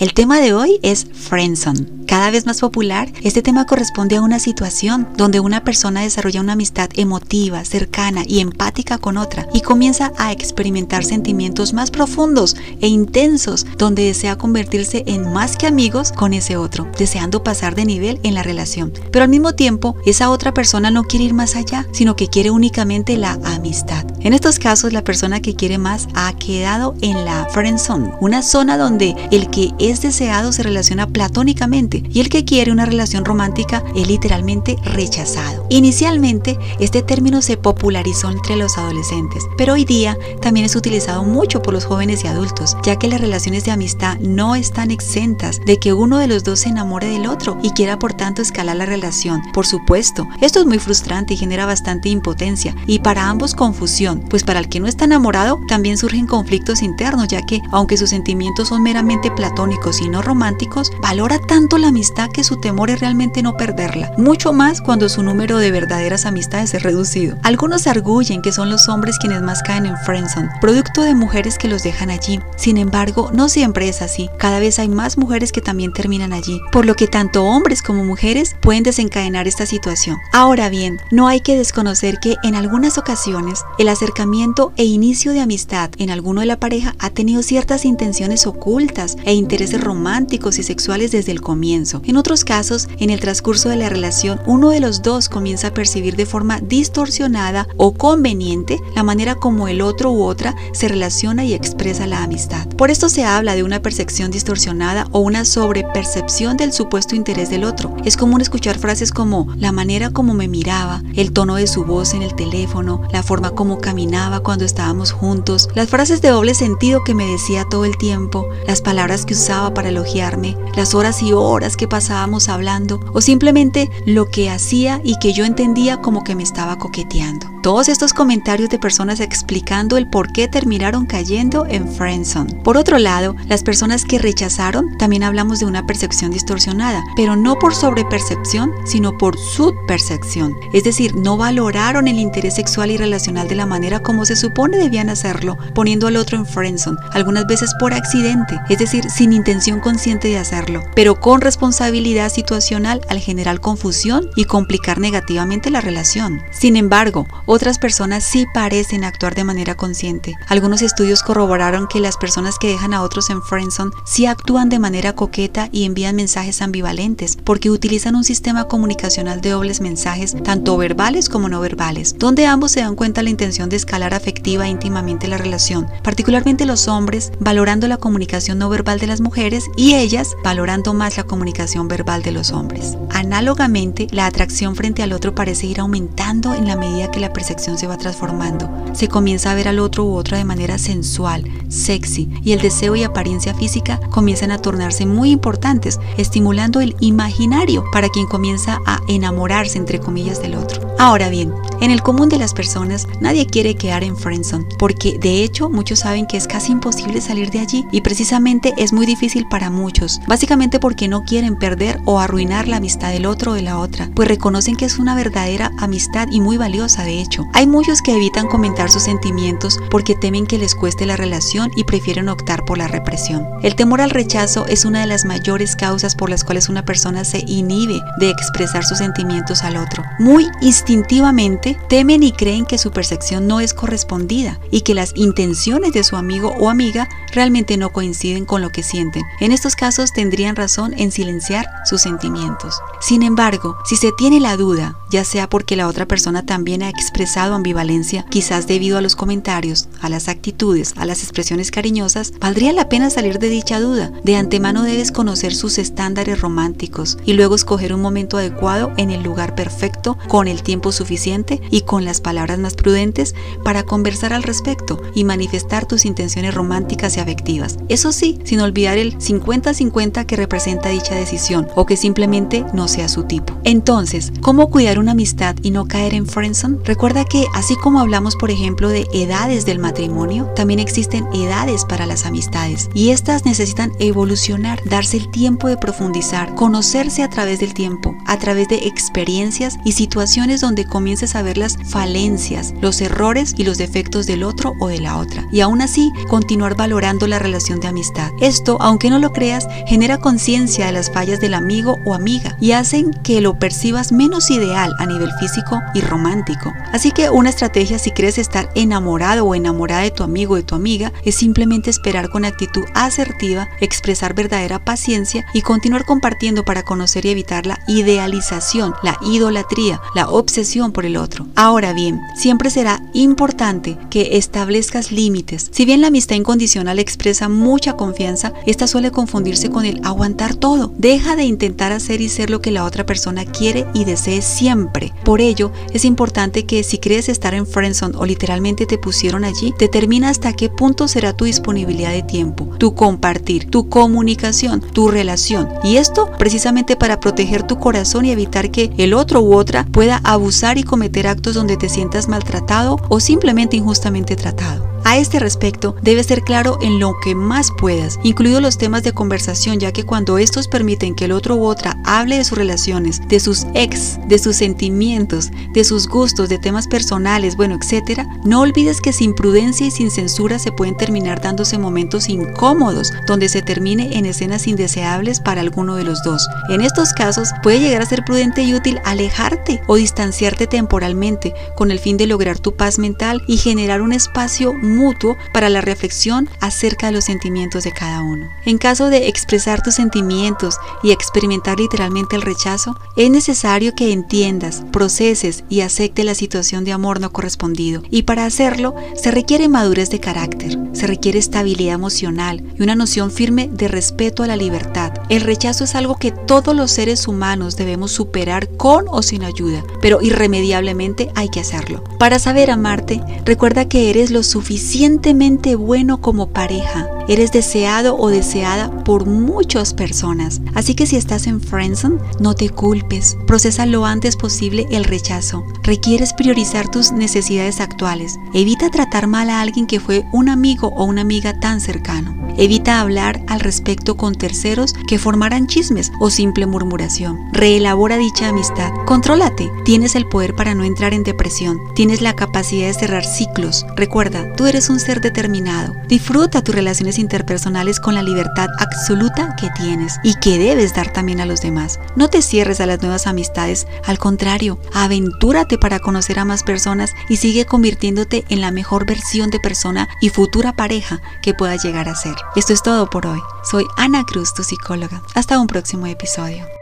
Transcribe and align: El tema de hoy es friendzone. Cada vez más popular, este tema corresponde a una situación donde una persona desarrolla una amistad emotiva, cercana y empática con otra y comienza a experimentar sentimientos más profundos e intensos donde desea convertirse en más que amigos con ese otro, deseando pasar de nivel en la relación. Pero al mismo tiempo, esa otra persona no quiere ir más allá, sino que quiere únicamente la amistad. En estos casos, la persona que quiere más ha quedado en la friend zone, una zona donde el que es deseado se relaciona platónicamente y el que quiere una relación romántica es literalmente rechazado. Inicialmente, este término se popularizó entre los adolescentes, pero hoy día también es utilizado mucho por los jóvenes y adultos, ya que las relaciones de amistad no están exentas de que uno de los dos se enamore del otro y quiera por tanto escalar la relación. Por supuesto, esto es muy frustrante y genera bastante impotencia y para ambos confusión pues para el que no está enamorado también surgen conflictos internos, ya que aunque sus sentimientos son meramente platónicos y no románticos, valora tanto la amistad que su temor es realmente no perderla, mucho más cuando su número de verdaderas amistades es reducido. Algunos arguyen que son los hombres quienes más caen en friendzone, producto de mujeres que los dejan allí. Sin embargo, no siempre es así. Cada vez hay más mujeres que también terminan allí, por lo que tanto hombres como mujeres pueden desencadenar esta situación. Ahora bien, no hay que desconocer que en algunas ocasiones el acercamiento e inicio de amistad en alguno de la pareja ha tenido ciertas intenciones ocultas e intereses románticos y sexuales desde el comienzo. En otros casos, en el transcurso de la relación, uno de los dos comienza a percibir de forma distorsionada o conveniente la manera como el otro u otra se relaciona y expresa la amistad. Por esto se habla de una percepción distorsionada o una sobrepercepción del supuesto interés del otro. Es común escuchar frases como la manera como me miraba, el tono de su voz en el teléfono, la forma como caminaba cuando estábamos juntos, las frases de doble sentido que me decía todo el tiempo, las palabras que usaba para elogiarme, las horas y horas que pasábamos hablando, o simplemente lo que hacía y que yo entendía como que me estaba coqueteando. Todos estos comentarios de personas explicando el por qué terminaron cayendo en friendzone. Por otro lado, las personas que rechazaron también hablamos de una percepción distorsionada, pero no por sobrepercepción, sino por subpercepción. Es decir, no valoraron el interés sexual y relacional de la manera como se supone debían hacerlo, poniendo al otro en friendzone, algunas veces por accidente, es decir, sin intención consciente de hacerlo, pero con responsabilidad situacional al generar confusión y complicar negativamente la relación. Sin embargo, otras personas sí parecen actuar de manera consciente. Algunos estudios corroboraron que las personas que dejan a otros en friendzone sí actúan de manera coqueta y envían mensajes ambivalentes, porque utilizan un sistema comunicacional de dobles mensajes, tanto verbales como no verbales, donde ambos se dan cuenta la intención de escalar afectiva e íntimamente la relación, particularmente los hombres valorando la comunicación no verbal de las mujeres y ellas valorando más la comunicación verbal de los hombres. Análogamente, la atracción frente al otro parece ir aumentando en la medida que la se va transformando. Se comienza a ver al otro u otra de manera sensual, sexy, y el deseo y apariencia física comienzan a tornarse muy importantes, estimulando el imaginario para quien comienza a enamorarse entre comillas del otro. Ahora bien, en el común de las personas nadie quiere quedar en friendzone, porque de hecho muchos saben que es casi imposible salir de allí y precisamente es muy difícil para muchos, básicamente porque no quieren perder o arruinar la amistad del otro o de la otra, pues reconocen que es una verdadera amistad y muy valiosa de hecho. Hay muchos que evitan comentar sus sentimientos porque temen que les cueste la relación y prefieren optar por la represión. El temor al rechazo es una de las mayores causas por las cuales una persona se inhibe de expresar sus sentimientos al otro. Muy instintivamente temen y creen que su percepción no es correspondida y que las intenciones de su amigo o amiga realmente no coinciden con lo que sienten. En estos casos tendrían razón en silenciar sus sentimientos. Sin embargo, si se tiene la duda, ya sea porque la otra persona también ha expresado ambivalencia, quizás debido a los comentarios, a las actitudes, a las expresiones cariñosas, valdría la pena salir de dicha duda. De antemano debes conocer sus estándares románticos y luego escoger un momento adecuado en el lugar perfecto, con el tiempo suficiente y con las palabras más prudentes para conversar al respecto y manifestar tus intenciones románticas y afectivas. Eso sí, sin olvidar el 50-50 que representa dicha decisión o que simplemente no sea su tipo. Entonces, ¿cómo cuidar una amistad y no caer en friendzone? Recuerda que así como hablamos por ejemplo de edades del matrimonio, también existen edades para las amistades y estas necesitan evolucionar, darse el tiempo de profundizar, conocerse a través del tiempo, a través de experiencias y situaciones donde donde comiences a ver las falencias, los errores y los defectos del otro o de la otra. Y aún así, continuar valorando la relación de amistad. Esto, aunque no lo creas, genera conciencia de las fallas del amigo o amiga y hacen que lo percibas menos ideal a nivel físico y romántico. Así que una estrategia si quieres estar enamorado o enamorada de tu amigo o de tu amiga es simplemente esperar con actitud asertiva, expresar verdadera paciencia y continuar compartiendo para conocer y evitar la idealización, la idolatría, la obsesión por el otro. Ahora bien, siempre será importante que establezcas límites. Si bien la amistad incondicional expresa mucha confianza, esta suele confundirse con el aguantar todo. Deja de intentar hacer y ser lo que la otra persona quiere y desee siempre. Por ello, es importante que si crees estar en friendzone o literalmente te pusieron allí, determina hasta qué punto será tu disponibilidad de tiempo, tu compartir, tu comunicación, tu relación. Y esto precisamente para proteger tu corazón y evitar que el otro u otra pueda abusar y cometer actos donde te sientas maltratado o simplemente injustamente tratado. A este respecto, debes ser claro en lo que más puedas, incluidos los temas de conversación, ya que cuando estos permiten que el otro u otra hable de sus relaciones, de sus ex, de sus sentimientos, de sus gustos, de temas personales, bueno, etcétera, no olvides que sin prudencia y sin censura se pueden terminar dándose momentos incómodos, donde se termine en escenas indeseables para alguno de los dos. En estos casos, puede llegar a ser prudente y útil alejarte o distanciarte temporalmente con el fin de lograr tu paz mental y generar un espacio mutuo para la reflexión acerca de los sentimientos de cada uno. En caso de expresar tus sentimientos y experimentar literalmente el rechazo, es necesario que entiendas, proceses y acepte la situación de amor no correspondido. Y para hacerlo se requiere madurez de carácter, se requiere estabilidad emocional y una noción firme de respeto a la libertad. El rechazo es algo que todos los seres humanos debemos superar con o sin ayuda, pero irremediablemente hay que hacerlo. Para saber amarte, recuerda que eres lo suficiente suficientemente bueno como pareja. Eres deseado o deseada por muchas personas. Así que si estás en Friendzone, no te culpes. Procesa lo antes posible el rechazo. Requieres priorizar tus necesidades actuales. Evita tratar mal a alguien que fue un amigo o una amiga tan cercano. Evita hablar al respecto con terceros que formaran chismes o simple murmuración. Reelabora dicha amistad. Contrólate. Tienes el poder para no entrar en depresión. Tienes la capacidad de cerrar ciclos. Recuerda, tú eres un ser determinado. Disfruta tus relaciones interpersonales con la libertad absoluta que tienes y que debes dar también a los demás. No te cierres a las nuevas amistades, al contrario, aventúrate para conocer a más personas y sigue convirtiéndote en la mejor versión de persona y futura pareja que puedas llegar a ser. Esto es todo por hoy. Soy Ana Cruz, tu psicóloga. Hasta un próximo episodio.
El 0.00 0.14
tema 0.14 0.40
de 0.40 0.54
hoy 0.54 0.80
es 0.82 1.06
friendzone. 1.12 1.99
Cada 2.10 2.32
vez 2.32 2.44
más 2.44 2.58
popular, 2.58 3.12
este 3.22 3.40
tema 3.40 3.66
corresponde 3.66 4.16
a 4.16 4.20
una 4.20 4.40
situación 4.40 5.06
donde 5.16 5.38
una 5.38 5.62
persona 5.62 6.00
desarrolla 6.00 6.40
una 6.40 6.54
amistad 6.54 6.88
emotiva, 6.96 7.64
cercana 7.64 8.24
y 8.26 8.40
empática 8.40 8.98
con 8.98 9.16
otra 9.16 9.46
y 9.54 9.60
comienza 9.60 10.12
a 10.18 10.32
experimentar 10.32 11.04
sentimientos 11.04 11.72
más 11.72 11.92
profundos 11.92 12.56
e 12.80 12.88
intensos 12.88 13.64
donde 13.78 14.06
desea 14.06 14.36
convertirse 14.36 15.04
en 15.06 15.32
más 15.32 15.56
que 15.56 15.68
amigos 15.68 16.10
con 16.10 16.32
ese 16.32 16.56
otro, 16.56 16.88
deseando 16.98 17.44
pasar 17.44 17.76
de 17.76 17.84
nivel 17.84 18.18
en 18.24 18.34
la 18.34 18.42
relación. 18.42 18.92
Pero 19.12 19.22
al 19.22 19.30
mismo 19.30 19.52
tiempo, 19.52 19.94
esa 20.04 20.30
otra 20.30 20.52
persona 20.52 20.90
no 20.90 21.04
quiere 21.04 21.26
ir 21.26 21.32
más 21.32 21.54
allá, 21.54 21.86
sino 21.92 22.16
que 22.16 22.26
quiere 22.26 22.50
únicamente 22.50 23.16
la 23.18 23.38
amistad. 23.44 24.04
En 24.18 24.32
estos 24.34 24.58
casos, 24.58 24.92
la 24.92 25.04
persona 25.04 25.40
que 25.40 25.54
quiere 25.54 25.78
más 25.78 26.08
ha 26.14 26.32
quedado 26.32 26.96
en 27.02 27.24
la 27.24 27.46
friend 27.50 27.78
zone, 27.78 28.10
una 28.20 28.42
zona 28.42 28.76
donde 28.76 29.14
el 29.30 29.48
que 29.48 29.70
es 29.78 30.02
deseado 30.02 30.50
se 30.50 30.64
relaciona 30.64 31.06
platónicamente 31.06 31.99
y 32.10 32.20
el 32.20 32.28
que 32.28 32.44
quiere 32.44 32.72
una 32.72 32.86
relación 32.86 33.24
romántica 33.24 33.82
es 33.94 34.06
literalmente 34.06 34.76
rechazado. 34.84 35.66
Inicialmente, 35.68 36.58
este 36.78 37.02
término 37.02 37.42
se 37.42 37.56
popularizó 37.56 38.30
entre 38.30 38.56
los 38.56 38.78
adolescentes, 38.78 39.44
pero 39.56 39.74
hoy 39.74 39.84
día 39.84 40.16
también 40.40 40.66
es 40.66 40.76
utilizado 40.76 41.24
mucho 41.24 41.62
por 41.62 41.74
los 41.74 41.84
jóvenes 41.84 42.24
y 42.24 42.28
adultos, 42.28 42.76
ya 42.82 42.96
que 42.96 43.08
las 43.08 43.20
relaciones 43.20 43.64
de 43.64 43.70
amistad 43.70 44.18
no 44.20 44.54
están 44.54 44.90
exentas 44.90 45.60
de 45.66 45.78
que 45.78 45.92
uno 45.92 46.18
de 46.18 46.26
los 46.26 46.44
dos 46.44 46.60
se 46.60 46.68
enamore 46.68 47.08
del 47.08 47.26
otro 47.26 47.58
y 47.62 47.70
quiera 47.70 47.98
por 47.98 48.14
tanto 48.14 48.42
escalar 48.42 48.76
la 48.76 48.86
relación. 48.86 49.42
Por 49.52 49.66
supuesto, 49.66 50.26
esto 50.40 50.60
es 50.60 50.66
muy 50.66 50.78
frustrante 50.78 51.34
y 51.34 51.36
genera 51.36 51.66
bastante 51.66 52.08
impotencia 52.08 52.74
y 52.86 53.00
para 53.00 53.28
ambos 53.28 53.54
confusión 53.54 53.90
pues 54.28 54.44
para 54.44 54.60
el 54.60 54.68
que 54.68 54.80
no 54.80 54.86
está 54.86 55.04
enamorado 55.04 55.60
también 55.68 55.98
surgen 55.98 56.26
conflictos 56.26 56.82
internos, 56.82 57.28
ya 57.28 57.42
que 57.42 57.60
aunque 57.72 57.96
sus 57.96 58.10
sentimientos 58.10 58.68
son 58.68 58.82
meramente 58.82 59.30
platónicos 59.30 60.00
y 60.00 60.08
no 60.08 60.22
románticos, 60.22 60.90
valora 61.02 61.38
tanto 61.38 61.78
la 61.78 61.89
amistad 61.90 62.30
que 62.30 62.44
su 62.44 62.56
temor 62.56 62.88
es 62.90 63.00
realmente 63.00 63.42
no 63.42 63.56
perderla, 63.56 64.12
mucho 64.16 64.52
más 64.52 64.80
cuando 64.80 65.08
su 65.08 65.22
número 65.22 65.58
de 65.58 65.70
verdaderas 65.70 66.24
amistades 66.24 66.72
es 66.74 66.82
reducido. 66.82 67.36
Algunos 67.42 67.86
arguyen 67.86 68.42
que 68.42 68.52
son 68.52 68.70
los 68.70 68.88
hombres 68.88 69.18
quienes 69.18 69.42
más 69.42 69.62
caen 69.62 69.86
en 69.86 69.96
friendzone, 69.98 70.48
producto 70.60 71.02
de 71.02 71.14
mujeres 71.14 71.58
que 71.58 71.68
los 71.68 71.82
dejan 71.82 72.10
allí. 72.10 72.40
Sin 72.56 72.78
embargo, 72.78 73.30
no 73.34 73.48
siempre 73.48 73.88
es 73.88 74.02
así. 74.02 74.30
Cada 74.38 74.60
vez 74.60 74.78
hay 74.78 74.88
más 74.88 75.18
mujeres 75.18 75.52
que 75.52 75.60
también 75.60 75.92
terminan 75.92 76.32
allí, 76.32 76.60
por 76.72 76.86
lo 76.86 76.94
que 76.94 77.08
tanto 77.08 77.44
hombres 77.44 77.82
como 77.82 78.04
mujeres 78.04 78.56
pueden 78.60 78.84
desencadenar 78.84 79.48
esta 79.48 79.66
situación. 79.66 80.18
Ahora 80.32 80.68
bien, 80.68 80.98
no 81.10 81.26
hay 81.26 81.40
que 81.40 81.56
desconocer 81.56 82.18
que 82.20 82.36
en 82.44 82.54
algunas 82.54 82.98
ocasiones 82.98 83.64
el 83.78 83.88
acercamiento 83.88 84.72
e 84.76 84.84
inicio 84.84 85.32
de 85.32 85.40
amistad 85.40 85.90
en 85.98 86.10
alguno 86.10 86.40
de 86.40 86.46
la 86.46 86.60
pareja 86.60 86.94
ha 86.98 87.10
tenido 87.10 87.42
ciertas 87.42 87.84
intenciones 87.84 88.46
ocultas 88.46 89.16
e 89.24 89.34
intereses 89.34 89.80
románticos 89.80 90.58
y 90.58 90.62
sexuales 90.62 91.10
desde 91.10 91.32
el 91.32 91.40
comienzo. 91.40 91.79
En 92.04 92.16
otros 92.16 92.44
casos, 92.44 92.88
en 92.98 93.08
el 93.10 93.20
transcurso 93.20 93.70
de 93.70 93.76
la 93.76 93.88
relación, 93.88 94.40
uno 94.46 94.68
de 94.68 94.80
los 94.80 95.00
dos 95.00 95.28
comienza 95.28 95.68
a 95.68 95.74
percibir 95.74 96.14
de 96.14 96.26
forma 96.26 96.60
distorsionada 96.60 97.66
o 97.78 97.94
conveniente 97.94 98.78
la 98.94 99.02
manera 99.02 99.34
como 99.34 99.66
el 99.66 99.80
otro 99.80 100.12
u 100.12 100.22
otra 100.22 100.54
se 100.72 100.88
relaciona 100.88 101.44
y 101.44 101.54
expresa 101.54 102.06
la 102.06 102.22
amistad. 102.22 102.66
Por 102.76 102.90
esto 102.90 103.08
se 103.08 103.24
habla 103.24 103.54
de 103.54 103.62
una 103.62 103.80
percepción 103.80 104.30
distorsionada 104.30 105.06
o 105.12 105.20
una 105.20 105.44
sobrepercepción 105.44 106.56
del 106.56 106.72
supuesto 106.72 107.14
interés 107.14 107.48
del 107.48 107.64
otro. 107.64 107.96
Es 108.04 108.16
común 108.16 108.42
escuchar 108.42 108.78
frases 108.78 109.10
como 109.10 109.48
la 109.56 109.72
manera 109.72 110.10
como 110.10 110.34
me 110.34 110.48
miraba, 110.48 111.02
el 111.14 111.32
tono 111.32 111.54
de 111.54 111.66
su 111.66 111.84
voz 111.84 112.12
en 112.12 112.22
el 112.22 112.34
teléfono, 112.34 113.00
la 113.12 113.22
forma 113.22 113.52
como 113.52 113.78
caminaba 113.78 114.40
cuando 114.40 114.64
estábamos 114.64 115.12
juntos, 115.12 115.68
las 115.74 115.88
frases 115.88 116.20
de 116.20 116.28
doble 116.28 116.54
sentido 116.54 117.04
que 117.04 117.14
me 117.14 117.26
decía 117.26 117.64
todo 117.70 117.84
el 117.84 117.96
tiempo, 117.96 118.46
las 118.66 118.82
palabras 118.82 119.24
que 119.24 119.34
usaba 119.34 119.72
para 119.72 119.88
elogiarme, 119.88 120.56
las 120.74 120.94
horas 120.94 121.22
y 121.22 121.32
horas 121.32 121.69
que 121.76 121.88
pasábamos 121.88 122.48
hablando, 122.48 123.00
o 123.12 123.20
simplemente 123.20 123.90
lo 124.06 124.30
que 124.30 124.50
hacía 124.50 125.00
y 125.04 125.18
que 125.18 125.32
yo 125.32 125.44
entendía 125.44 126.00
como 126.00 126.24
que 126.24 126.34
me 126.34 126.42
estaba 126.42 126.78
coqueteando. 126.78 127.59
Todos 127.62 127.90
estos 127.90 128.14
comentarios 128.14 128.70
de 128.70 128.78
personas 128.78 129.20
explicando 129.20 129.98
el 129.98 130.08
por 130.08 130.32
qué 130.32 130.48
terminaron 130.48 131.04
cayendo 131.04 131.66
en 131.66 131.86
friendzone. 131.86 132.54
Por 132.62 132.78
otro 132.78 132.98
lado, 132.98 133.36
las 133.48 133.62
personas 133.62 134.06
que 134.06 134.18
rechazaron 134.18 134.96
también 134.96 135.24
hablamos 135.24 135.60
de 135.60 135.66
una 135.66 135.84
percepción 135.84 136.30
distorsionada, 136.30 137.04
pero 137.16 137.36
no 137.36 137.56
por 137.56 137.74
sobrepercepción, 137.74 138.72
sino 138.86 139.18
por 139.18 139.36
subpercepción. 139.38 140.56
Es 140.72 140.84
decir, 140.84 141.14
no 141.16 141.36
valoraron 141.36 142.08
el 142.08 142.18
interés 142.18 142.54
sexual 142.54 142.92
y 142.92 142.96
relacional 142.96 143.46
de 143.46 143.56
la 143.56 143.66
manera 143.66 144.00
como 144.00 144.24
se 144.24 144.36
supone 144.36 144.78
debían 144.78 145.10
hacerlo, 145.10 145.58
poniendo 145.74 146.06
al 146.06 146.16
otro 146.16 146.38
en 146.38 146.46
friendzone, 146.46 146.96
algunas 147.12 147.46
veces 147.46 147.74
por 147.78 147.92
accidente, 147.92 148.58
es 148.70 148.78
decir, 148.78 149.10
sin 149.10 149.34
intención 149.34 149.80
consciente 149.80 150.28
de 150.28 150.38
hacerlo, 150.38 150.82
pero 150.94 151.20
con 151.20 151.42
responsabilidad 151.42 152.32
situacional 152.32 153.02
al 153.10 153.18
generar 153.18 153.60
confusión 153.60 154.30
y 154.34 154.46
complicar 154.46 154.98
negativamente 154.98 155.70
la 155.70 155.82
relación. 155.82 156.40
Sin 156.52 156.76
embargo, 156.76 157.26
otras 157.52 157.80
personas 157.80 158.22
sí 158.22 158.46
parecen 158.54 159.02
actuar 159.02 159.34
de 159.34 159.42
manera 159.42 159.74
consciente. 159.74 160.36
Algunos 160.46 160.82
estudios 160.82 161.24
corroboraron 161.24 161.88
que 161.88 161.98
las 161.98 162.16
personas 162.16 162.60
que 162.60 162.68
dejan 162.68 162.94
a 162.94 163.02
otros 163.02 163.28
en 163.28 163.42
friendzone 163.42 163.90
sí 164.06 164.26
actúan 164.26 164.68
de 164.68 164.78
manera 164.78 165.16
coqueta 165.16 165.68
y 165.72 165.84
envían 165.84 166.14
mensajes 166.14 166.62
ambivalentes, 166.62 167.36
porque 167.42 167.68
utilizan 167.68 168.14
un 168.14 168.22
sistema 168.22 168.68
comunicacional 168.68 169.40
de 169.40 169.50
dobles 169.50 169.80
mensajes, 169.80 170.36
tanto 170.44 170.76
verbales 170.76 171.28
como 171.28 171.48
no 171.48 171.58
verbales, 171.58 172.14
donde 172.16 172.46
ambos 172.46 172.70
se 172.70 172.82
dan 172.82 172.94
cuenta 172.94 173.24
la 173.24 173.30
intención 173.30 173.68
de 173.68 173.74
escalar 173.74 174.14
afectiva 174.14 174.66
e 174.66 174.70
íntimamente 174.70 175.26
la 175.26 175.36
relación, 175.36 175.88
particularmente 176.04 176.66
los 176.66 176.86
hombres 176.86 177.32
valorando 177.40 177.88
la 177.88 177.96
comunicación 177.96 178.58
no 178.58 178.68
verbal 178.68 179.00
de 179.00 179.08
las 179.08 179.20
mujeres 179.20 179.64
y 179.76 179.94
ellas 179.94 180.36
valorando 180.44 180.94
más 180.94 181.16
la 181.16 181.24
comunicación 181.24 181.88
verbal 181.88 182.22
de 182.22 182.30
los 182.30 182.52
hombres. 182.52 182.96
Análogamente, 183.10 184.06
la 184.12 184.26
atracción 184.26 184.76
frente 184.76 185.02
al 185.02 185.12
otro 185.12 185.34
parece 185.34 185.66
ir 185.66 185.80
aumentando 185.80 186.54
en 186.54 186.68
la 186.68 186.76
medida 186.76 187.10
que 187.10 187.18
la 187.18 187.32
se 187.44 187.86
va 187.86 187.96
transformando. 187.96 188.70
Se 188.92 189.08
comienza 189.08 189.50
a 189.50 189.54
ver 189.54 189.68
al 189.68 189.78
otro 189.78 190.04
u 190.04 190.14
otra 190.14 190.38
de 190.38 190.44
manera 190.44 190.78
sensual, 190.78 191.44
sexy, 191.68 192.28
y 192.42 192.52
el 192.52 192.60
deseo 192.60 192.96
y 192.96 193.02
apariencia 193.02 193.54
física 193.54 194.00
comienzan 194.10 194.50
a 194.50 194.58
tornarse 194.58 195.06
muy 195.06 195.30
importantes, 195.30 195.98
estimulando 196.16 196.80
el 196.80 196.96
imaginario 197.00 197.84
para 197.92 198.08
quien 198.08 198.26
comienza 198.26 198.78
a 198.86 199.00
enamorarse 199.08 199.78
entre 199.78 200.00
comillas 200.00 200.42
del 200.42 200.56
otro. 200.56 200.89
Ahora 201.02 201.30
bien, 201.30 201.54
en 201.80 201.90
el 201.90 202.02
común 202.02 202.28
de 202.28 202.36
las 202.36 202.52
personas 202.52 203.06
nadie 203.22 203.46
quiere 203.46 203.74
quedar 203.74 204.04
en 204.04 204.18
friendzone, 204.18 204.66
porque 204.78 205.18
de 205.18 205.42
hecho 205.42 205.70
muchos 205.70 206.00
saben 206.00 206.26
que 206.26 206.36
es 206.36 206.46
casi 206.46 206.72
imposible 206.72 207.22
salir 207.22 207.50
de 207.50 207.60
allí 207.60 207.86
y 207.90 208.02
precisamente 208.02 208.74
es 208.76 208.92
muy 208.92 209.06
difícil 209.06 209.48
para 209.48 209.70
muchos, 209.70 210.20
básicamente 210.28 210.78
porque 210.78 211.08
no 211.08 211.22
quieren 211.24 211.56
perder 211.56 212.02
o 212.04 212.20
arruinar 212.20 212.68
la 212.68 212.76
amistad 212.76 213.12
del 213.12 213.24
otro 213.24 213.52
o 213.52 213.54
de 213.54 213.62
la 213.62 213.78
otra, 213.78 214.10
pues 214.14 214.28
reconocen 214.28 214.76
que 214.76 214.84
es 214.84 214.98
una 214.98 215.14
verdadera 215.14 215.72
amistad 215.78 216.28
y 216.30 216.42
muy 216.42 216.58
valiosa 216.58 217.02
de 217.02 217.18
hecho. 217.18 217.46
Hay 217.54 217.66
muchos 217.66 218.02
que 218.02 218.14
evitan 218.14 218.46
comentar 218.46 218.90
sus 218.90 219.04
sentimientos 219.04 219.80
porque 219.90 220.14
temen 220.14 220.46
que 220.46 220.58
les 220.58 220.74
cueste 220.74 221.06
la 221.06 221.16
relación 221.16 221.70
y 221.76 221.84
prefieren 221.84 222.28
optar 222.28 222.66
por 222.66 222.76
la 222.76 222.88
represión. 222.88 223.46
El 223.62 223.74
temor 223.74 224.02
al 224.02 224.10
rechazo 224.10 224.66
es 224.66 224.84
una 224.84 225.00
de 225.00 225.06
las 225.06 225.24
mayores 225.24 225.76
causas 225.76 226.14
por 226.14 226.28
las 226.28 226.44
cuales 226.44 226.68
una 226.68 226.84
persona 226.84 227.24
se 227.24 227.42
inhibe 227.46 228.02
de 228.18 228.28
expresar 228.28 228.84
sus 228.84 228.98
sentimientos 228.98 229.64
al 229.64 229.78
otro. 229.78 230.04
Muy 230.18 230.46
instintivamente 230.90 231.78
temen 231.88 232.24
y 232.24 232.32
creen 232.32 232.66
que 232.66 232.76
su 232.76 232.90
percepción 232.90 233.46
no 233.46 233.60
es 233.60 233.74
correspondida 233.74 234.58
y 234.72 234.80
que 234.80 234.94
las 234.94 235.12
intenciones 235.14 235.92
de 235.92 236.02
su 236.02 236.16
amigo 236.16 236.52
o 236.58 236.68
amiga 236.68 237.08
realmente 237.32 237.76
no 237.76 237.92
coinciden 237.92 238.44
con 238.44 238.60
lo 238.60 238.70
que 238.70 238.82
sienten. 238.82 239.22
En 239.38 239.52
estos 239.52 239.76
casos 239.76 240.12
tendrían 240.12 240.56
razón 240.56 240.92
en 240.98 241.12
silenciar 241.12 241.66
sus 241.84 242.02
sentimientos. 242.02 242.80
Sin 243.00 243.22
embargo, 243.22 243.76
si 243.84 243.94
se 243.94 244.10
tiene 244.18 244.40
la 244.40 244.56
duda, 244.56 244.96
ya 245.12 245.24
sea 245.24 245.48
porque 245.48 245.76
la 245.76 245.86
otra 245.86 246.06
persona 246.06 246.44
también 246.44 246.82
ha 246.82 246.88
expresado 246.88 247.54
ambivalencia, 247.54 248.24
quizás 248.28 248.66
debido 248.66 248.98
a 248.98 249.00
los 249.00 249.14
comentarios, 249.14 249.88
a 250.00 250.08
las 250.08 250.28
actitudes, 250.28 250.94
a 250.96 251.04
las 251.04 251.22
expresiones 251.22 251.70
cariñosas, 251.70 252.32
valdría 252.40 252.72
la 252.72 252.88
pena 252.88 253.10
salir 253.10 253.38
de 253.38 253.48
dicha 253.48 253.78
duda. 253.78 254.10
De 254.24 254.34
antemano 254.34 254.82
debes 254.82 255.12
conocer 255.12 255.54
sus 255.54 255.78
estándares 255.78 256.40
románticos 256.40 257.16
y 257.24 257.34
luego 257.34 257.54
escoger 257.54 257.94
un 257.94 258.02
momento 258.02 258.38
adecuado 258.38 258.92
en 258.96 259.10
el 259.10 259.22
lugar 259.22 259.54
perfecto, 259.54 260.18
con 260.28 260.48
el 260.48 260.64
tiempo 260.64 260.79
suficiente 260.90 261.60
y 261.70 261.82
con 261.82 262.04
las 262.04 262.20
palabras 262.20 262.58
más 262.58 262.74
prudentes 262.74 263.34
para 263.62 263.84
conversar 263.84 264.32
al 264.32 264.42
respecto 264.42 265.00
y 265.14 265.24
manifestar 265.24 265.86
tus 265.86 266.04
intenciones 266.04 266.54
románticas 266.54 267.16
y 267.16 267.20
afectivas. 267.20 267.78
Eso 267.88 268.12
sí, 268.12 268.38
sin 268.44 268.60
olvidar 268.60 268.98
el 268.98 269.18
50-50 269.18 270.26
que 270.26 270.36
representa 270.36 270.88
dicha 270.88 271.14
decisión 271.14 271.68
o 271.76 271.86
que 271.86 271.96
simplemente 271.96 272.64
no 272.72 272.88
sea 272.88 273.08
su 273.08 273.24
tipo. 273.24 273.54
Entonces, 273.64 274.32
¿cómo 274.40 274.70
cuidar 274.70 274.98
una 274.98 275.12
amistad 275.12 275.56
y 275.62 275.70
no 275.70 275.86
caer 275.86 276.14
en 276.14 276.26
friendzone? 276.26 276.78
Recuerda 276.84 277.24
que 277.24 277.46
así 277.54 277.76
como 277.76 278.00
hablamos 278.00 278.36
por 278.36 278.50
ejemplo 278.50 278.88
de 278.88 279.06
edades 279.12 279.66
del 279.66 279.78
matrimonio, 279.78 280.46
también 280.56 280.80
existen 280.80 281.26
edades 281.34 281.84
para 281.84 282.06
las 282.06 282.26
amistades 282.26 282.88
y 282.94 283.10
estas 283.10 283.44
necesitan 283.44 283.92
evolucionar, 283.98 284.80
darse 284.84 285.16
el 285.16 285.30
tiempo 285.30 285.68
de 285.68 285.76
profundizar, 285.76 286.54
conocerse 286.54 287.22
a 287.22 287.30
través 287.30 287.60
del 287.60 287.74
tiempo, 287.74 288.16
a 288.26 288.38
través 288.38 288.68
de 288.68 288.86
experiencias 288.86 289.78
y 289.84 289.92
situaciones 289.92 290.60
donde 290.60 290.69
donde 290.70 290.84
comiences 290.84 291.34
a 291.34 291.42
ver 291.42 291.58
las 291.58 291.76
falencias, 291.84 292.74
los 292.80 293.00
errores 293.00 293.54
y 293.56 293.64
los 293.64 293.76
defectos 293.76 294.28
del 294.28 294.44
otro 294.44 294.74
o 294.78 294.86
de 294.86 295.00
la 295.00 295.16
otra. 295.16 295.48
Y 295.50 295.62
aún 295.62 295.82
así, 295.82 296.12
continuar 296.28 296.76
valorando 296.76 297.26
la 297.26 297.40
relación 297.40 297.80
de 297.80 297.88
amistad. 297.88 298.30
Esto, 298.40 298.76
aunque 298.80 299.10
no 299.10 299.18
lo 299.18 299.32
creas, 299.32 299.66
genera 299.88 300.18
conciencia 300.18 300.86
de 300.86 300.92
las 300.92 301.10
fallas 301.10 301.40
del 301.40 301.54
amigo 301.54 301.96
o 302.06 302.14
amiga 302.14 302.56
y 302.60 302.70
hacen 302.70 303.10
que 303.24 303.40
lo 303.40 303.58
percibas 303.58 304.12
menos 304.12 304.48
ideal 304.52 304.94
a 305.00 305.06
nivel 305.06 305.32
físico 305.40 305.80
y 305.92 306.02
romántico. 306.02 306.72
Así 306.92 307.10
que 307.10 307.30
una 307.30 307.50
estrategia 307.50 307.98
si 307.98 308.12
quieres 308.12 308.38
estar 308.38 308.70
enamorado 308.76 309.44
o 309.44 309.56
enamorada 309.56 310.02
de 310.02 310.12
tu 310.12 310.22
amigo 310.22 310.54
o 310.54 310.56
de 310.56 310.62
tu 310.62 310.76
amiga 310.76 311.12
es 311.24 311.34
simplemente 311.34 311.90
esperar 311.90 312.28
con 312.28 312.44
actitud 312.44 312.84
asertiva, 312.94 313.68
expresar 313.80 314.34
verdadera 314.34 314.84
paciencia 314.84 315.44
y 315.52 315.62
continuar 315.62 316.04
compartiendo 316.04 316.64
para 316.64 316.84
conocer 316.84 317.26
y 317.26 317.30
evitar 317.30 317.66
la 317.66 317.80
idealización, 317.88 318.94
la 319.02 319.16
idolatría, 319.20 320.00
la 320.14 320.28
obsesión 320.28 320.49
por 320.92 321.06
el 321.06 321.16
otro. 321.16 321.46
Ahora 321.54 321.92
bien, 321.92 322.20
siempre 322.36 322.70
será 322.70 323.02
importante 323.14 323.96
que 324.10 324.36
establezcas 324.36 325.12
límites. 325.12 325.68
Si 325.72 325.84
bien 325.84 326.00
la 326.00 326.08
amistad 326.08 326.36
incondicional 326.36 326.98
expresa 326.98 327.48
mucha 327.48 327.94
confianza, 327.96 328.52
esta 328.66 328.86
suele 328.86 329.10
confundirse 329.10 329.70
con 329.70 329.84
el 329.84 330.00
aguantar 330.04 330.54
todo. 330.54 330.92
Deja 330.98 331.36
de 331.36 331.44
intentar 331.44 331.92
hacer 331.92 332.20
y 332.20 332.28
ser 332.28 332.50
lo 332.50 332.60
que 332.60 332.72
la 332.72 332.84
otra 332.84 333.06
persona 333.06 333.44
quiere 333.44 333.86
y 333.94 334.04
desee 334.04 334.42
siempre. 334.42 335.12
Por 335.24 335.40
ello, 335.40 335.72
es 335.92 336.04
importante 336.04 336.66
que 336.66 336.82
si 336.82 336.98
crees 336.98 337.28
estar 337.28 337.54
en 337.54 337.66
friendzone 337.66 338.16
o 338.18 338.26
literalmente 338.26 338.86
te 338.86 338.98
pusieron 338.98 339.44
allí, 339.44 339.72
determina 339.78 340.28
hasta 340.28 340.52
qué 340.52 340.68
punto 340.68 341.08
será 341.08 341.32
tu 341.32 341.46
disponibilidad 341.46 342.10
de 342.10 342.22
tiempo, 342.22 342.68
tu 342.78 342.94
compartir, 342.94 343.70
tu 343.70 343.88
comunicación, 343.88 344.80
tu 344.80 345.08
relación. 345.08 345.68
Y 345.84 345.96
esto 345.96 346.28
precisamente 346.38 346.96
para 346.96 347.20
proteger 347.20 347.62
tu 347.62 347.78
corazón 347.78 348.24
y 348.24 348.30
evitar 348.30 348.70
que 348.70 348.90
el 348.98 349.14
otro 349.14 349.40
u 349.40 349.54
otra 349.54 349.86
pueda 349.86 350.20
abusar 350.24 350.39
y 350.78 350.82
cometer 350.82 351.26
actos 351.26 351.54
donde 351.54 351.76
te 351.76 351.88
sientas 351.88 352.28
maltratado 352.28 352.96
o 353.08 353.20
simplemente 353.20 353.76
injustamente 353.76 354.36
tratado. 354.36 354.89
A 355.04 355.16
este 355.16 355.38
respecto, 355.38 355.96
debes 356.02 356.26
ser 356.26 356.42
claro 356.42 356.78
en 356.82 357.00
lo 357.00 357.14
que 357.22 357.34
más 357.34 357.70
puedas, 357.76 358.18
incluidos 358.22 358.62
los 358.62 358.78
temas 358.78 359.02
de 359.02 359.12
conversación, 359.12 359.80
ya 359.80 359.92
que 359.92 360.04
cuando 360.04 360.38
estos 360.38 360.68
permiten 360.68 361.14
que 361.14 361.24
el 361.24 361.32
otro 361.32 361.56
u 361.56 361.64
otra 361.64 361.96
hable 362.04 362.36
de 362.36 362.44
sus 362.44 362.56
relaciones, 362.56 363.26
de 363.28 363.40
sus 363.40 363.66
ex, 363.74 364.18
de 364.28 364.38
sus 364.38 364.56
sentimientos, 364.56 365.50
de 365.72 365.84
sus 365.84 366.06
gustos, 366.06 366.48
de 366.48 366.58
temas 366.58 366.86
personales, 366.86 367.56
bueno, 367.56 367.78
etcétera, 367.80 368.26
no 368.44 368.60
olvides 368.60 369.00
que 369.00 369.12
sin 369.12 369.34
prudencia 369.34 369.86
y 369.86 369.90
sin 369.90 370.10
censura 370.10 370.58
se 370.58 370.72
pueden 370.72 370.96
terminar 370.96 371.40
dándose 371.40 371.78
momentos 371.78 372.28
incómodos, 372.28 373.12
donde 373.26 373.48
se 373.48 373.62
termine 373.62 374.16
en 374.18 374.26
escenas 374.26 374.66
indeseables 374.66 375.40
para 375.40 375.60
alguno 375.60 375.96
de 375.96 376.04
los 376.04 376.22
dos. 376.22 376.46
En 376.68 376.82
estos 376.82 377.12
casos, 377.12 377.50
puede 377.62 377.80
llegar 377.80 378.02
a 378.02 378.06
ser 378.06 378.24
prudente 378.24 378.62
y 378.62 378.74
útil 378.74 379.00
alejarte 379.04 379.82
o 379.86 379.96
distanciarte 379.96 380.66
temporalmente 380.66 381.54
con 381.76 381.90
el 381.90 381.98
fin 381.98 382.16
de 382.16 382.26
lograr 382.26 382.58
tu 382.58 382.76
paz 382.76 382.98
mental 382.98 383.42
y 383.46 383.56
generar 383.56 384.02
un 384.02 384.12
espacio 384.12 384.74
mutuo 384.90 385.36
para 385.52 385.68
la 385.68 385.80
reflexión 385.80 386.48
acerca 386.60 387.06
de 387.06 387.12
los 387.12 387.24
sentimientos 387.24 387.84
de 387.84 387.92
cada 387.92 388.22
uno. 388.22 388.48
En 388.64 388.78
caso 388.78 389.08
de 389.08 389.28
expresar 389.28 389.82
tus 389.82 389.94
sentimientos 389.94 390.76
y 391.02 391.12
experimentar 391.12 391.78
literalmente 391.78 392.36
el 392.36 392.42
rechazo, 392.42 392.96
es 393.16 393.30
necesario 393.30 393.94
que 393.94 394.12
entiendas, 394.12 394.84
proceses 394.92 395.64
y 395.68 395.80
acepte 395.80 396.24
la 396.24 396.34
situación 396.34 396.84
de 396.84 396.92
amor 396.92 397.20
no 397.20 397.30
correspondido. 397.30 398.02
Y 398.10 398.22
para 398.22 398.44
hacerlo 398.44 398.94
se 399.14 399.30
requiere 399.30 399.68
madurez 399.68 400.10
de 400.10 400.20
carácter, 400.20 400.78
se 400.92 401.06
requiere 401.06 401.38
estabilidad 401.38 401.94
emocional 401.94 402.62
y 402.78 402.82
una 402.82 402.94
noción 402.94 403.30
firme 403.30 403.68
de 403.72 403.88
respeto 403.88 404.42
a 404.42 404.46
la 404.46 404.56
libertad. 404.56 405.12
El 405.28 405.42
rechazo 405.42 405.84
es 405.84 405.94
algo 405.94 406.16
que 406.16 406.32
todos 406.32 406.74
los 406.74 406.90
seres 406.90 407.28
humanos 407.28 407.76
debemos 407.76 408.12
superar 408.12 408.68
con 408.76 409.04
o 409.08 409.22
sin 409.22 409.44
ayuda, 409.44 409.84
pero 410.00 410.22
irremediablemente 410.22 411.30
hay 411.34 411.48
que 411.48 411.60
hacerlo. 411.60 412.02
Para 412.18 412.38
saber 412.38 412.70
amarte, 412.70 413.20
recuerda 413.44 413.88
que 413.88 414.10
eres 414.10 414.30
lo 414.30 414.42
suficiente 414.42 414.79
suficientemente 414.80 415.76
bueno 415.76 416.22
como 416.22 416.54
pareja. 416.54 417.06
Eres 417.28 417.52
deseado 417.52 418.16
o 418.16 418.30
deseada 418.30 419.04
por 419.04 419.26
muchas 419.26 419.92
personas. 419.92 420.62
Así 420.74 420.94
que 420.94 421.04
si 421.04 421.16
estás 421.16 421.46
en 421.46 421.60
Friendzone, 421.60 422.18
no 422.40 422.54
te 422.54 422.70
culpes. 422.70 423.36
Procesa 423.46 423.84
lo 423.84 424.06
antes 424.06 424.36
posible 424.36 424.86
el 424.90 425.04
rechazo. 425.04 425.64
Requieres 425.82 426.32
priorizar 426.32 426.90
tus 426.90 427.12
necesidades 427.12 427.78
actuales. 427.78 428.36
Evita 428.54 428.90
tratar 428.90 429.26
mal 429.26 429.50
a 429.50 429.60
alguien 429.60 429.86
que 429.86 430.00
fue 430.00 430.24
un 430.32 430.48
amigo 430.48 430.88
o 430.96 431.04
una 431.04 431.20
amiga 431.20 431.60
tan 431.60 431.82
cercano. 431.82 432.39
Evita 432.60 433.00
hablar 433.00 433.40
al 433.46 433.60
respecto 433.60 434.18
con 434.18 434.34
terceros 434.34 434.92
que 435.08 435.18
formaran 435.18 435.66
chismes 435.66 436.12
o 436.20 436.28
simple 436.28 436.66
murmuración. 436.66 437.48
Reelabora 437.52 438.18
dicha 438.18 438.48
amistad. 438.48 438.90
Contrólate. 439.06 439.70
Tienes 439.86 440.14
el 440.14 440.28
poder 440.28 440.54
para 440.54 440.74
no 440.74 440.84
entrar 440.84 441.14
en 441.14 441.22
depresión. 441.22 441.80
Tienes 441.94 442.20
la 442.20 442.36
capacidad 442.36 442.86
de 442.88 442.92
cerrar 442.92 443.24
ciclos. 443.24 443.86
Recuerda, 443.96 444.52
tú 444.56 444.66
eres 444.66 444.90
un 444.90 445.00
ser 445.00 445.22
determinado. 445.22 445.94
Disfruta 446.06 446.62
tus 446.62 446.74
relaciones 446.74 447.18
interpersonales 447.18 447.98
con 447.98 448.14
la 448.14 448.22
libertad 448.22 448.68
absoluta 448.78 449.56
que 449.58 449.70
tienes 449.74 450.18
y 450.22 450.34
que 450.34 450.58
debes 450.58 450.92
dar 450.94 451.14
también 451.14 451.40
a 451.40 451.46
los 451.46 451.62
demás. 451.62 451.98
No 452.14 452.28
te 452.28 452.42
cierres 452.42 452.82
a 452.82 452.86
las 452.86 453.00
nuevas 453.00 453.26
amistades, 453.26 453.86
al 454.04 454.18
contrario, 454.18 454.78
aventúrate 454.92 455.78
para 455.78 455.98
conocer 455.98 456.38
a 456.38 456.44
más 456.44 456.62
personas 456.62 457.14
y 457.30 457.38
sigue 457.38 457.64
convirtiéndote 457.64 458.44
en 458.50 458.60
la 458.60 458.70
mejor 458.70 459.06
versión 459.06 459.48
de 459.48 459.60
persona 459.60 460.10
y 460.20 460.28
futura 460.28 460.74
pareja 460.74 461.22
que 461.40 461.54
puedas 461.54 461.82
llegar 461.82 462.10
a 462.10 462.14
ser. 462.14 462.34
Esto 462.56 462.72
es 462.72 462.82
todo 462.82 463.08
por 463.08 463.26
hoy. 463.26 463.40
Soy 463.62 463.86
Ana 463.96 464.24
Cruz, 464.26 464.52
tu 464.54 464.64
psicóloga. 464.64 465.22
Hasta 465.36 465.60
un 465.60 465.68
próximo 465.68 466.06
episodio. 466.06 466.79